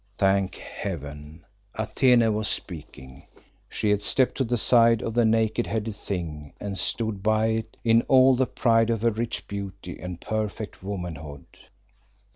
Thank 0.17 0.55
Heaven, 0.55 1.45
Atene 1.75 2.33
was 2.33 2.47
speaking. 2.47 3.27
She 3.69 3.91
had 3.91 4.01
stepped 4.01 4.33
to 4.37 4.43
the 4.43 4.57
side 4.57 5.03
of 5.03 5.13
the 5.13 5.25
naked 5.25 5.67
headed 5.67 5.95
Thing, 5.95 6.53
and 6.59 6.75
stood 6.75 7.21
by 7.21 7.49
it 7.49 7.77
in 7.83 8.01
all 8.07 8.35
the 8.35 8.47
pride 8.47 8.89
of 8.89 9.03
her 9.03 9.11
rich 9.11 9.47
beauty 9.47 9.99
and 9.99 10.19
perfect 10.19 10.81
womanhood. 10.81 11.45